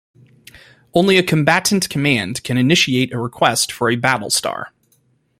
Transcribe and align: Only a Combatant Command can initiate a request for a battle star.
Only 0.95 1.17
a 1.19 1.23
Combatant 1.23 1.87
Command 1.91 2.43
can 2.43 2.57
initiate 2.57 3.13
a 3.13 3.19
request 3.19 3.71
for 3.71 3.87
a 3.87 3.95
battle 3.97 4.31
star. 4.31 4.71